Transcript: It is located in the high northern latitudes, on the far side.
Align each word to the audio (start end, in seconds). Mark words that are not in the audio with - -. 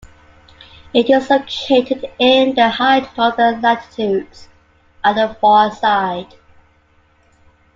It 0.95 1.11
is 1.11 1.29
located 1.29 2.05
in 2.17 2.55
the 2.55 2.69
high 2.69 3.07
northern 3.15 3.61
latitudes, 3.61 4.49
on 5.03 5.13
the 5.15 5.37
far 5.39 5.69
side. 5.75 6.33